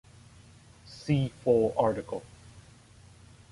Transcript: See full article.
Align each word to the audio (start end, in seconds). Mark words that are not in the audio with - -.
See 0.87 1.27
full 1.43 1.75
article. 1.77 2.23